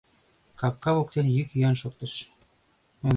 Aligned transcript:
Капка 0.59 0.91
воктен 0.95 1.27
йӱк-йӱан 1.35 1.75
шоктыш: 1.81 2.13